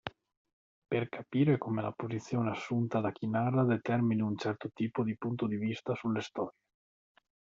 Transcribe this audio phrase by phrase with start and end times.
[0.87, 5.45] Per capire come la posizione assunta da chi narra determini un certo tipo di punto
[5.45, 6.57] di vista sulle storie.